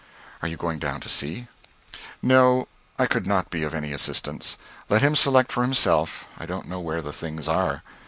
[0.41, 1.47] "Are you going down to see?"
[2.23, 2.67] "No;
[2.97, 4.57] I could not be of any assistance.
[4.89, 7.83] Let him select for himself; I don't know where the things are."